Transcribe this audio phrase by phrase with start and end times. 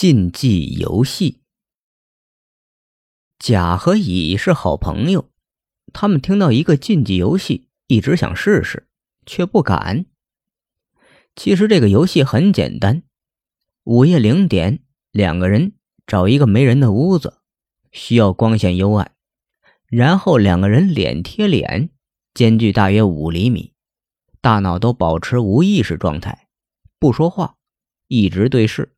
[0.00, 1.40] 禁忌游戏。
[3.36, 5.28] 甲和乙是好朋友，
[5.92, 8.86] 他们听到一个禁忌游戏，一直想试试，
[9.26, 10.06] 却不敢。
[11.34, 13.02] 其实这个游戏很简单：
[13.82, 15.72] 午夜零点，两个人
[16.06, 17.38] 找一个没人的屋子，
[17.90, 19.10] 需要光线幽暗，
[19.88, 21.90] 然后两个人脸贴脸，
[22.34, 23.72] 间距大约五厘米，
[24.40, 26.46] 大脑都保持无意识状态，
[27.00, 27.56] 不说话，
[28.06, 28.94] 一直对视。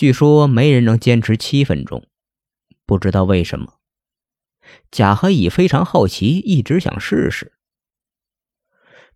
[0.00, 2.06] 据说没人能坚持七分钟，
[2.86, 3.74] 不知道为什么。
[4.90, 7.52] 甲和乙非常好奇，一直想试试。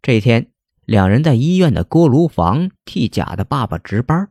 [0.02, 0.52] 这天，
[0.84, 4.28] 两人在医院的锅炉房替甲的爸爸值班。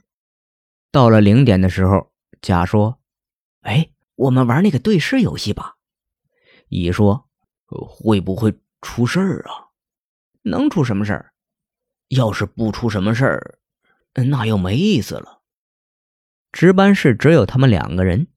[0.91, 2.99] 到了零点的时候，甲说
[3.65, 5.77] ：“哎，我们玩那个对视游戏吧。”
[6.69, 7.31] 乙说
[7.65, 9.73] ：“会不会出事儿啊？
[10.43, 11.33] 能出什么事儿？
[12.09, 13.57] 要是不出什么事儿，
[14.13, 15.31] 那又没意思了。”
[16.53, 18.27] 值班室只有他们两个人，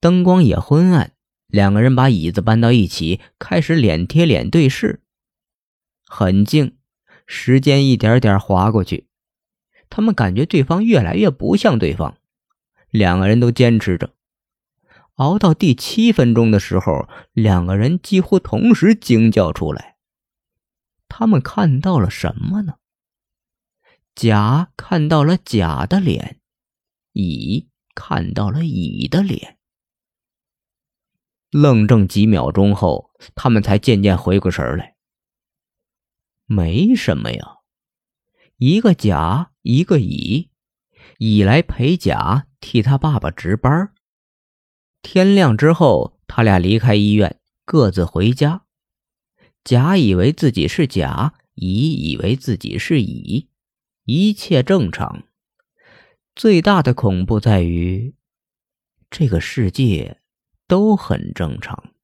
[0.00, 1.12] 灯光也昏暗。
[1.46, 5.02] 两个人把椅子搬到一起，开始脸贴脸对视。
[6.06, 6.76] 很静，
[7.26, 9.06] 时间一点点划过去，
[9.90, 12.16] 他们感觉对方越来越不像对方。
[12.90, 14.14] 两个人都坚持着，
[15.16, 19.96] 熬到第七分钟的时候，两个人几乎同时惊叫出来。
[21.08, 22.76] 他们看到了什么呢？
[24.14, 26.40] 甲看到了甲的脸。
[27.18, 29.56] 乙看到了乙的脸，
[31.50, 34.96] 愣怔几秒钟后，他们才渐渐回过神来。
[36.44, 37.60] 没什么呀，
[38.58, 40.50] 一个甲，一个乙，
[41.16, 43.94] 乙来陪甲替他爸爸值班。
[45.00, 48.66] 天亮之后，他俩离开医院，各自回家。
[49.64, 53.48] 甲以为自己是甲，乙以为自己是乙，
[54.04, 55.22] 一切正常。
[56.36, 58.14] 最大的恐怖在于，
[59.08, 60.20] 这个世界
[60.68, 61.95] 都很正常。